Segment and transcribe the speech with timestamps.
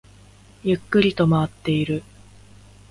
[0.63, 2.01] ゆっくりと回っている